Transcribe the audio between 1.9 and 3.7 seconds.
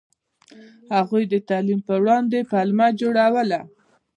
وړاندې پلمه جوړوله.